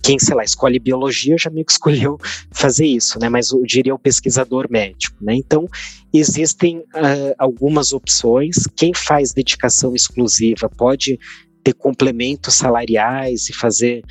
[0.03, 2.19] quem, sei lá, escolhe biologia já meio que escolheu
[2.51, 3.29] fazer isso, né?
[3.29, 5.33] Mas eu diria o pesquisador médico, né?
[5.33, 5.65] Então,
[6.13, 8.67] existem uh, algumas opções.
[8.75, 11.17] Quem faz dedicação exclusiva pode
[11.63, 14.03] ter complementos salariais e fazer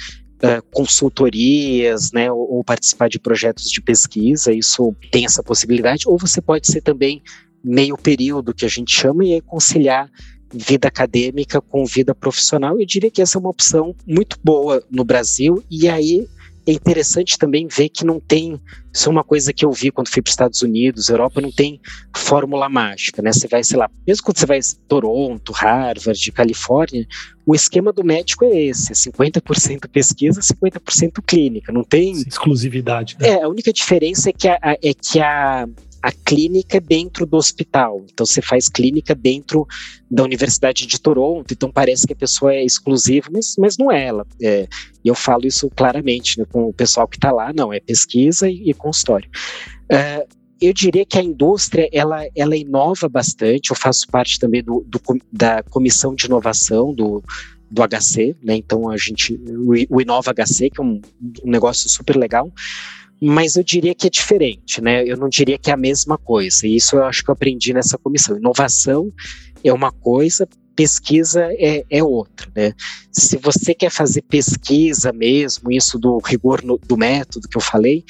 [0.43, 2.33] uh, consultorias, né?
[2.33, 6.09] Ou, ou participar de projetos de pesquisa, isso tem essa possibilidade.
[6.09, 7.23] Ou você pode ser também
[7.63, 10.11] meio período, que a gente chama, e aí conciliar
[10.53, 12.79] vida acadêmica com vida profissional.
[12.79, 16.27] Eu diria que essa é uma opção muito boa no Brasil, e aí
[16.67, 18.61] é interessante também ver que não tem.
[18.93, 21.51] Isso é uma coisa que eu vi quando fui para os Estados Unidos, Europa, não
[21.51, 21.81] tem
[22.15, 23.33] fórmula mágica, né?
[23.33, 27.07] Você vai, sei lá, mesmo quando você vai Toronto, Harvard, Califórnia,
[27.45, 31.73] o esquema do médico é esse: 50% pesquisa, 50% clínica.
[31.73, 32.13] Não tem.
[32.13, 33.17] Exclusividade.
[33.19, 33.31] Né?
[33.31, 35.67] É, a única diferença é que a, é que a
[36.03, 38.05] a clínica é dentro do hospital.
[38.13, 39.67] Então você faz clínica dentro
[40.11, 44.07] da Universidade de Toronto, então parece que a pessoa é exclusiva, mas, mas não é
[44.07, 44.27] ela.
[44.43, 44.67] É,
[45.05, 48.51] e eu falo isso claramente né, com o pessoal que está lá, não, é pesquisa
[48.51, 49.31] e, e consultório.
[49.89, 50.27] É,
[50.61, 53.71] eu diria que a indústria ela, ela inova bastante.
[53.71, 55.01] Eu faço parte também do, do
[55.33, 57.23] da comissão de inovação do,
[57.71, 58.57] do HC, né?
[58.57, 59.41] Então a gente
[59.91, 61.01] o Inova HC, que é um,
[61.45, 62.53] um negócio super legal
[63.25, 65.05] mas eu diria que é diferente, né?
[65.05, 66.67] Eu não diria que é a mesma coisa.
[66.67, 68.37] E isso eu acho que eu aprendi nessa comissão.
[68.37, 69.13] Inovação
[69.63, 72.73] é uma coisa, pesquisa é, é outra, né?
[73.13, 78.05] Se você quer fazer pesquisa mesmo, isso do rigor no, do método que eu falei,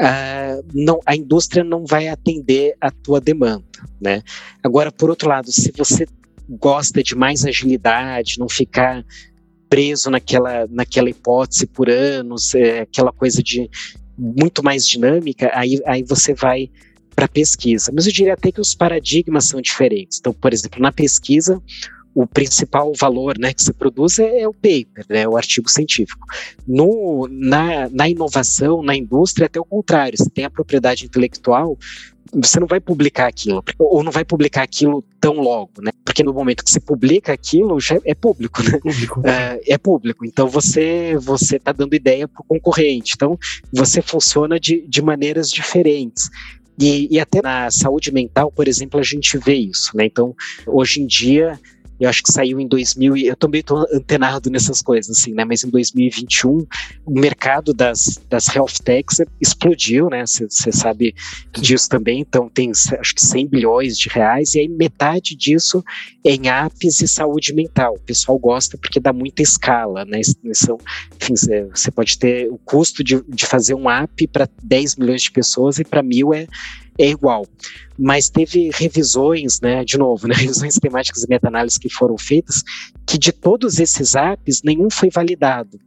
[0.00, 3.62] uh, não, a indústria não vai atender a tua demanda,
[4.00, 4.22] né?
[4.62, 6.06] Agora, por outro lado, se você
[6.48, 9.04] gosta de mais agilidade, não ficar
[9.68, 13.68] preso naquela, naquela hipótese por anos, é, aquela coisa de,
[14.18, 16.70] muito mais dinâmica, aí, aí você vai
[17.14, 17.90] para pesquisa.
[17.94, 20.18] Mas eu diria até que os paradigmas são diferentes.
[20.18, 21.60] Então, por exemplo, na pesquisa,
[22.16, 26.26] o principal valor né, que se produz é, é o paper, né, o artigo científico.
[26.66, 31.78] No, na, na inovação, na indústria, até o contrário, você tem a propriedade intelectual,
[32.32, 35.92] você não vai publicar aquilo, ou não vai publicar aquilo tão logo, né?
[36.04, 38.78] Porque no momento que você publica aquilo, já é público, né?
[38.80, 39.22] Público.
[39.26, 40.24] É, é público.
[40.24, 43.12] Então você você está dando ideia para o concorrente.
[43.14, 43.38] Então
[43.70, 46.30] você funciona de, de maneiras diferentes.
[46.78, 50.04] E, e, até na saúde mental, por exemplo, a gente vê isso, né?
[50.04, 50.34] Então,
[50.66, 51.58] hoje em dia,
[51.98, 55.44] eu acho que saiu em 2000, eu também estou antenado nessas coisas, assim, né?
[55.44, 56.66] Mas em 2021,
[57.04, 60.24] o mercado das, das health techs explodiu, né?
[60.26, 61.14] Você sabe
[61.52, 65.82] disso também, então tem acho que 100 bilhões de reais, e aí metade disso
[66.24, 67.94] é em apps e saúde mental.
[67.94, 70.20] O pessoal gosta porque dá muita escala, né?
[70.52, 70.78] São,
[71.20, 71.34] enfim,
[71.70, 75.78] você pode ter o custo de, de fazer um app para 10 milhões de pessoas
[75.78, 76.46] e para mil é
[76.98, 77.46] é igual.
[77.98, 82.62] Mas teve revisões, né, de novo, né, revisões temáticas e meta-análises que foram feitas,
[83.06, 85.78] que de todos esses apps, nenhum foi validado.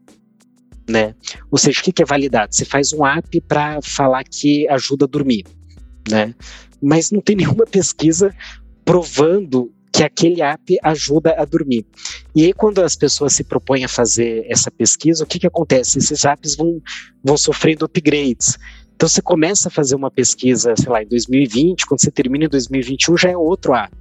[0.90, 1.14] Né?
[1.52, 2.56] Ou seja, o que é validado?
[2.56, 5.46] Você faz um app para falar que ajuda a dormir,
[6.10, 6.34] né?
[6.82, 8.34] mas não tem nenhuma pesquisa
[8.84, 11.86] provando que aquele app ajuda a dormir.
[12.36, 15.98] E aí, quando as pessoas se propõem a fazer essa pesquisa, o que, que acontece?
[15.98, 16.82] Esses apps vão,
[17.24, 18.58] vão sofrendo upgrades.
[19.00, 22.50] Então você começa a fazer uma pesquisa, sei lá, em 2020, quando você termina em
[22.50, 23.96] 2021 já é outro app.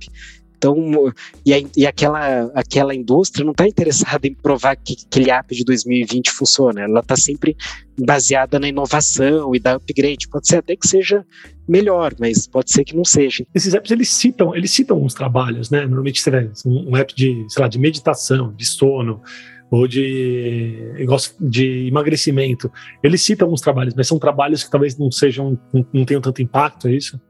[0.56, 0.76] Então,
[1.46, 5.64] e, a, e aquela, aquela indústria não está interessada em provar que aquele app de
[5.64, 7.56] 2020 funciona, ela está sempre
[7.96, 10.28] baseada na inovação e da upgrade.
[10.28, 11.24] Pode ser até que seja
[11.68, 13.46] melhor, mas pode ser que não seja.
[13.54, 15.82] Esses apps eles citam, eles citam uns trabalhos, né?
[15.82, 16.20] Normalmente
[16.66, 19.22] um, um app de, sei lá, de meditação, de sono,
[19.70, 21.06] ou de,
[21.40, 22.70] de emagrecimento.
[23.02, 26.42] Eles citam alguns trabalhos, mas são trabalhos que talvez não sejam, não, não tenham tanto
[26.42, 27.20] impacto, é isso?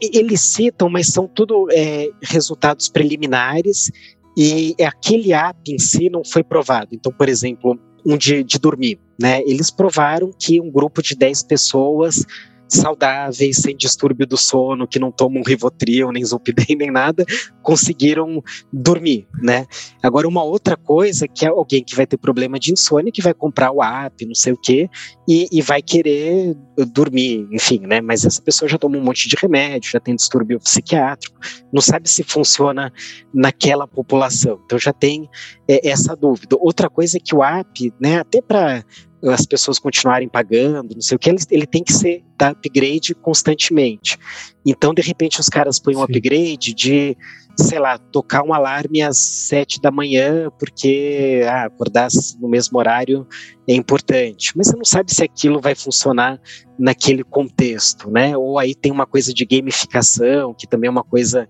[0.00, 3.90] Eles citam, mas são tudo é, resultados preliminares
[4.36, 6.90] e aquele app em si não foi provado.
[6.92, 9.42] Então, por exemplo, um de, de dormir, né?
[9.42, 12.24] Eles provaram que um grupo de 10 pessoas
[12.68, 17.24] saudáveis, sem distúrbio do sono, que não tomam Rivotril, nem Zolpidem, nem nada,
[17.62, 19.66] conseguiram dormir, né?
[20.02, 23.34] Agora, uma outra coisa que é alguém que vai ter problema de insônia, que vai
[23.34, 24.88] comprar o app, não sei o quê,
[25.28, 26.56] e, e vai querer
[26.92, 28.00] dormir, enfim, né?
[28.00, 31.38] Mas essa pessoa já toma um monte de remédio, já tem distúrbio psiquiátrico,
[31.72, 32.92] não sabe se funciona
[33.32, 34.60] naquela população.
[34.64, 35.28] Então já tem
[35.68, 36.56] é, essa dúvida.
[36.58, 38.84] Outra coisa é que o app, né, até para
[39.24, 43.14] as pessoas continuarem pagando, não sei o que, ele, ele tem que ser da upgrade
[43.14, 44.16] constantemente.
[44.64, 47.16] Então, de repente, os caras põem um upgrade de,
[47.56, 52.08] sei lá, tocar um alarme às sete da manhã, porque ah, acordar
[52.40, 53.26] no mesmo horário
[53.66, 54.52] é importante.
[54.56, 56.40] Mas você não sabe se aquilo vai funcionar
[56.78, 58.36] naquele contexto, né?
[58.36, 61.48] Ou aí tem uma coisa de gamificação, que também é uma coisa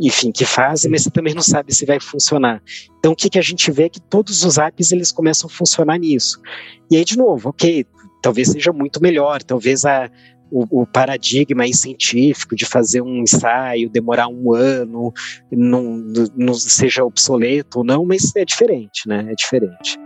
[0.00, 2.62] enfim, que fazem, mas você também não sabe se vai funcionar.
[2.98, 5.52] Então, o que, que a gente vê é que todos os apps eles começam a
[5.52, 6.40] funcionar nisso.
[6.90, 7.84] E aí, de novo, ok,
[8.22, 10.10] talvez seja muito melhor, talvez a,
[10.50, 15.12] o, o, paradigma científico de fazer um ensaio, demorar um ano,
[15.52, 15.82] não,
[16.34, 19.26] não seja obsoleto ou não, mas é diferente, né?
[19.30, 19.98] É diferente.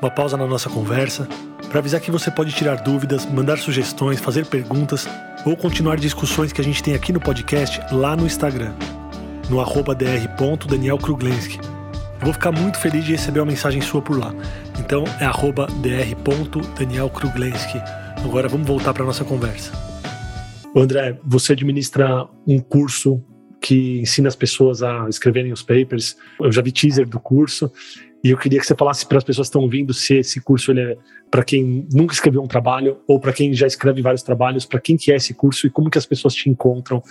[0.00, 1.28] Uma pausa na nossa conversa
[1.68, 5.06] para avisar que você pode tirar dúvidas, mandar sugestões, fazer perguntas
[5.44, 8.72] ou continuar discussões que a gente tem aqui no podcast lá no Instagram,
[9.50, 11.58] no arroba dr.danielkruglenski.
[12.20, 14.34] Vou ficar muito feliz de receber uma mensagem sua por lá.
[14.78, 17.80] Então é arroba dr.danielkruglenski.
[18.24, 19.70] Agora vamos voltar para nossa conversa.
[20.74, 23.22] André, você administra um curso
[23.60, 26.16] que ensina as pessoas a escreverem os papers.
[26.40, 27.70] Eu já vi teaser do curso
[28.22, 30.72] e eu queria que você falasse para as pessoas que estão ouvindo se esse curso
[30.72, 30.96] ele é
[31.30, 34.96] para quem nunca escreveu um trabalho ou para quem já escreve vários trabalhos, para quem
[34.96, 37.02] que é esse curso e como que as pessoas te encontram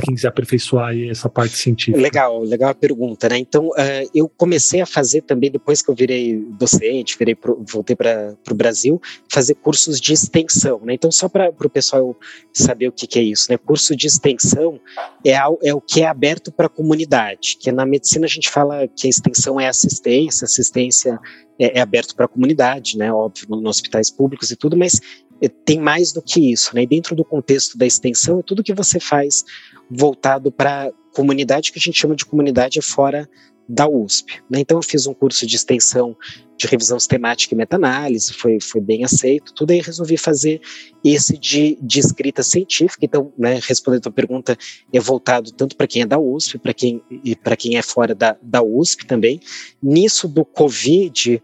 [0.00, 2.00] quem quiser aperfeiçoar essa parte científica.
[2.00, 3.38] Legal, legal a pergunta, né?
[3.38, 7.94] Então, uh, eu comecei a fazer também, depois que eu virei docente, virei pro, voltei
[7.96, 10.94] para o Brasil, fazer cursos de extensão, né?
[10.94, 12.16] Então, só para o pessoal
[12.52, 13.58] saber o que, que, é isso, né?
[13.58, 14.80] Curso de extensão
[15.24, 18.88] é, é o que é aberto para a comunidade, que na medicina a gente fala
[18.88, 21.18] que a extensão é assistência, assistência
[21.58, 23.12] é, é aberto para a comunidade, né?
[23.12, 26.82] Óbvio, nos hospitais públicos e tudo, mas é, tem mais do que isso, né?
[26.82, 29.44] E dentro do contexto da extensão, é tudo que você faz
[29.90, 33.28] voltado para comunidade que a gente chama de comunidade fora
[33.68, 34.42] da USP.
[34.50, 34.60] Né?
[34.60, 36.16] Então eu fiz um curso de extensão
[36.56, 40.60] de revisão sistemática e meta-análise, foi, foi bem aceito, tudo aí resolvi fazer
[41.04, 44.56] esse de, de escrita científica, então, né, respondendo a tua pergunta,
[44.92, 48.14] é voltado tanto para quem é da USP, para quem, e para quem é fora
[48.14, 49.40] da, da USP também.
[49.82, 51.42] Nisso do Covid,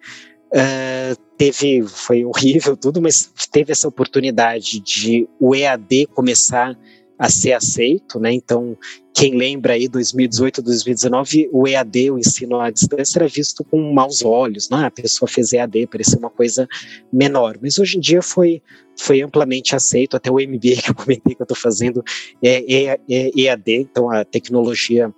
[0.53, 6.79] uh, teve, foi horrível tudo, mas teve essa oportunidade de o EAD começar
[7.19, 8.31] a ser aceito, né?
[8.31, 8.77] Então,
[9.15, 14.23] quem lembra aí 2018, 2019, o EAD, o ensino à distância, era visto com maus
[14.23, 14.85] olhos, né?
[14.85, 16.69] A pessoa fez EAD, parecia uma coisa
[17.11, 17.59] menor.
[17.63, 18.63] Mas hoje em dia foi
[18.95, 22.05] foi amplamente aceito, até o MBA que eu comentei que eu estou fazendo
[22.43, 25.11] é, é, é EAD, então a tecnologia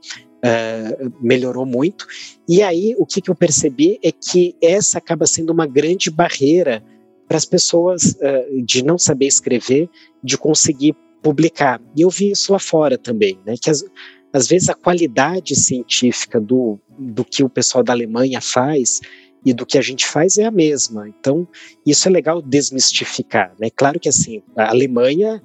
[0.44, 2.07] uh, melhorou muito.
[2.48, 6.85] E aí o que, que eu percebi é que essa acaba sendo uma grande barreira
[7.28, 9.88] para as pessoas uh, de não saber escrever,
[10.22, 11.81] de conseguir publicar.
[11.96, 13.55] E eu vi isso lá fora também, né?
[13.61, 13.85] Que as,
[14.33, 19.00] às vezes a qualidade científica do, do que o pessoal da Alemanha faz
[19.44, 21.09] e do que a gente faz é a mesma.
[21.09, 21.46] Então,
[21.87, 23.68] isso é legal desmistificar, né?
[23.70, 25.42] Claro que assim, a Alemanha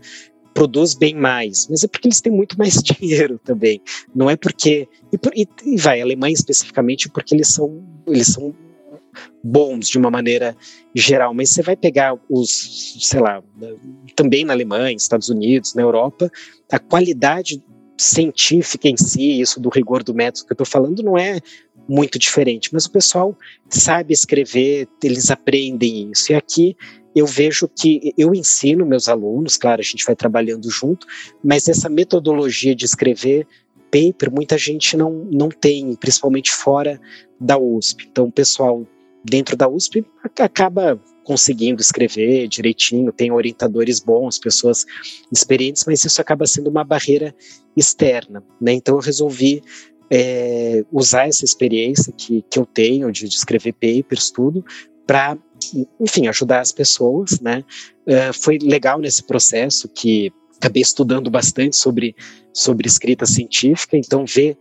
[0.58, 3.80] produz bem mais, mas é porque eles têm muito mais dinheiro também.
[4.15, 8.56] Não é porque e, por, e, e vai Alemanha especificamente porque eles são eles são
[9.43, 10.58] bons de uma maneira
[10.96, 13.43] geral, mas você vai pegar os, sei lá,
[14.15, 16.32] também na Alemanha, Estados Unidos, na Europa,
[16.72, 17.63] a qualidade
[17.97, 21.39] científica em si, isso do rigor do método que eu estou falando, não é
[21.88, 23.36] muito diferente, mas o pessoal
[23.69, 26.31] sabe escrever, eles aprendem isso.
[26.31, 26.75] E aqui
[27.15, 31.07] eu vejo que eu ensino meus alunos, claro, a gente vai trabalhando junto,
[31.43, 33.47] mas essa metodologia de escrever
[33.89, 36.99] paper, muita gente não, não tem, principalmente fora
[37.39, 38.07] da USP.
[38.12, 38.86] Então, o pessoal
[39.29, 40.05] dentro da USP
[40.39, 44.85] acaba conseguindo escrever direitinho, tem orientadores bons, pessoas
[45.31, 47.35] experientes, mas isso acaba sendo uma barreira
[47.75, 48.41] externa.
[48.61, 48.73] Né?
[48.73, 49.61] Então eu resolvi
[50.09, 54.63] é, usar essa experiência que, que eu tenho de, de escrever papers, tudo,
[55.05, 55.37] para,
[55.99, 57.41] enfim, ajudar as pessoas.
[57.41, 57.63] Né?
[58.07, 62.15] Uh, foi legal nesse processo que acabei estudando bastante sobre,
[62.53, 64.57] sobre escrita científica, então ver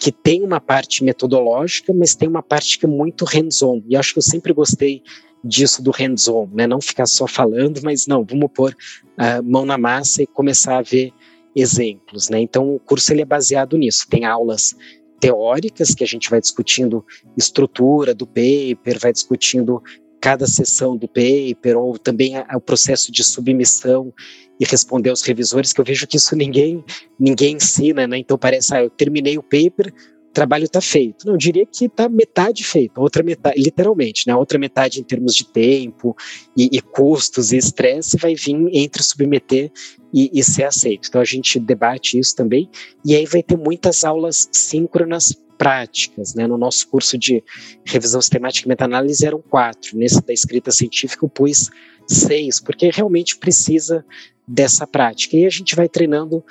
[0.00, 3.82] que tem uma parte metodológica, mas tem uma parte que é muito hands-on.
[3.88, 5.02] E acho que eu sempre gostei
[5.44, 6.66] disso do hands-on, né?
[6.66, 8.76] Não ficar só falando, mas não, vamos pôr
[9.16, 11.12] a uh, mão na massa e começar a ver
[11.54, 12.40] exemplos, né?
[12.40, 14.06] Então o curso ele é baseado nisso.
[14.08, 14.74] Tem aulas
[15.20, 17.04] teóricas que a gente vai discutindo
[17.36, 19.82] estrutura do paper, vai discutindo
[20.22, 24.14] cada sessão do paper ou também o processo de submissão
[24.60, 26.84] e responder aos revisores, que eu vejo que isso ninguém
[27.18, 28.18] ninguém ensina, né?
[28.18, 29.92] Então parece, ah, eu terminei o paper,
[30.28, 31.26] o trabalho está feito.
[31.26, 34.36] Não, eu diria que está metade feito, outra metade, literalmente, né?
[34.36, 36.16] Outra metade em termos de tempo
[36.56, 39.72] e, e custos e estresse vai vir entre submeter
[40.14, 41.08] e, e ser aceito.
[41.08, 42.70] Então a gente debate isso também,
[43.04, 46.34] e aí vai ter muitas aulas síncronas práticas.
[46.34, 46.46] Né?
[46.46, 47.42] No nosso curso de
[47.84, 51.70] revisão sistemática e meta-análise eram quatro, nesse da escrita científica eu pus
[52.06, 54.04] seis, porque realmente precisa
[54.46, 55.36] dessa prática.
[55.36, 56.44] E a gente vai treinando uh,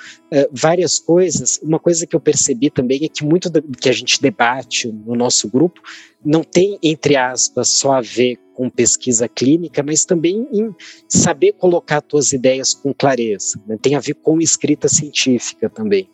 [0.50, 1.58] várias coisas.
[1.62, 5.14] Uma coisa que eu percebi também é que muito do que a gente debate no
[5.14, 5.80] nosso grupo
[6.24, 10.74] não tem, entre aspas, só a ver com pesquisa clínica, mas também em
[11.08, 13.60] saber colocar suas ideias com clareza.
[13.66, 13.76] Né?
[13.80, 16.08] Tem a ver com escrita científica também.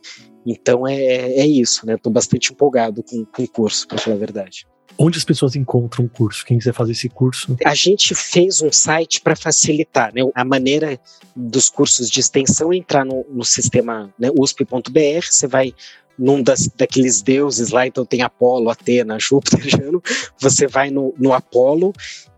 [0.50, 1.94] Então é, é isso, né?
[1.94, 4.66] Estou bastante empolgado com, com o curso, para falar a verdade.
[4.96, 6.44] Onde as pessoas encontram o curso?
[6.44, 7.56] Quem quiser fazer esse curso?
[7.64, 10.22] A gente fez um site para facilitar, né?
[10.34, 10.98] A maneira
[11.36, 15.72] dos cursos de extensão é entrar no, no sistema né, usp.br, você vai
[16.18, 20.02] num das, daqueles deuses lá, então tem Apolo, Atena, Júpiter, Jano,
[20.36, 21.92] você vai no, no Apolo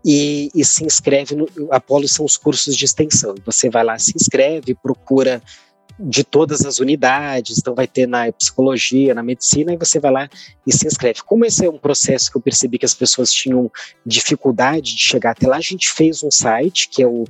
[0.05, 3.33] e, e se inscreve no Apolo são os cursos de extensão.
[3.43, 5.41] Você vai lá, se inscreve, procura
[6.01, 10.29] de todas as unidades, então vai ter na psicologia, na medicina, e você vai lá
[10.65, 11.21] e se inscreve.
[11.23, 13.71] Como esse é um processo que eu percebi que as pessoas tinham
[14.05, 17.25] dificuldade de chegar até lá, a gente fez um site que é o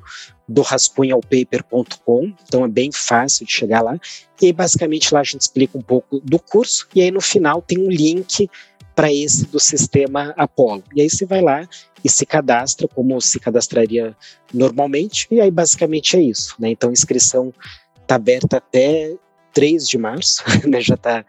[0.47, 3.97] do rascunhalpaper.com, então é bem fácil de chegar lá.
[4.41, 7.61] E aí, basicamente, lá a gente explica um pouco do curso, e aí no final
[7.61, 8.49] tem um link
[8.93, 10.83] para esse do sistema Apollo.
[10.93, 11.67] E aí você vai lá
[12.03, 14.15] e se cadastra como se cadastraria
[14.53, 16.55] normalmente, e aí basicamente é isso.
[16.59, 16.69] Né?
[16.69, 17.53] Então, inscrição
[18.01, 19.15] está aberta até
[19.53, 20.81] 3 de março, né?
[20.81, 21.25] Já está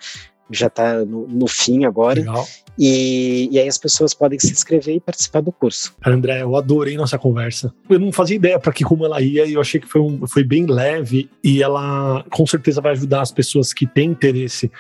[0.51, 2.20] já tá no, no fim agora.
[2.20, 2.47] Legal.
[2.79, 5.95] E, e aí as pessoas podem se inscrever e participar do curso.
[6.05, 7.73] André, eu adorei nossa conversa.
[7.89, 10.27] Eu não fazia ideia para que como ela ia e eu achei que foi, um,
[10.27, 14.70] foi bem leve e ela com certeza vai ajudar as pessoas que têm interesse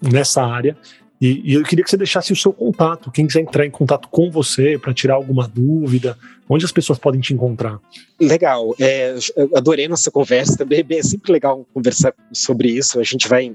[0.00, 0.76] nessa área.
[1.22, 4.08] E, e, eu queria que você deixasse o seu contato, quem quiser entrar em contato
[4.08, 6.18] com você para tirar alguma dúvida,
[6.48, 7.78] onde as pessoas podem te encontrar?
[8.20, 9.14] Legal, é,
[9.54, 13.54] adorei nossa conversa também, é sempre legal conversar sobre isso, a gente vai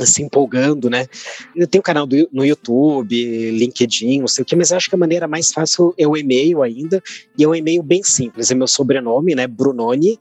[0.00, 1.06] se empolgando, né?
[1.54, 4.98] Eu tenho canal do, no YouTube, LinkedIn, não sei o que, mas acho que a
[4.98, 7.02] maneira mais fácil é o e-mail ainda,
[7.36, 10.18] e é um e-mail bem simples, é meu sobrenome, né, Brunoni,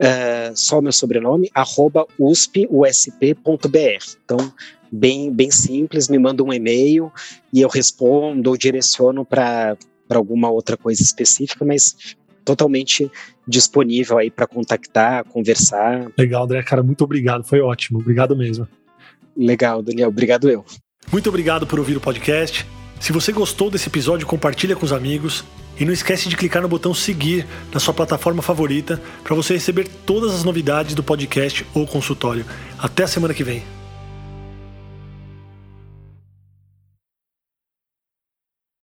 [0.00, 4.16] uh, só meu sobrenome, arroba usp, usp.br.
[4.24, 4.52] Então,
[4.94, 7.12] bem, bem simples, me manda um e-mail
[7.52, 9.76] e eu respondo ou direciono para
[10.10, 13.10] alguma outra coisa específica, mas totalmente
[13.46, 16.12] disponível aí para contactar, conversar.
[16.16, 18.68] Legal, André, cara, muito obrigado, foi ótimo, obrigado mesmo.
[19.36, 20.64] Legal, Daniel, obrigado eu.
[21.10, 22.64] Muito obrigado por ouvir o podcast.
[23.00, 25.44] Se você gostou desse episódio, compartilha com os amigos
[25.78, 29.88] e não esquece de clicar no botão seguir na sua plataforma favorita para você receber
[30.06, 32.46] todas as novidades do podcast ou consultório.
[32.78, 33.62] Até a semana que vem.